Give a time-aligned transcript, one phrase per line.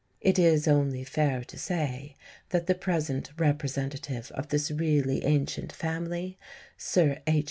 [0.19, 2.15] (It is only fair to say
[2.49, 6.39] that the present representative of this really ancient family,
[6.75, 7.39] Sir H.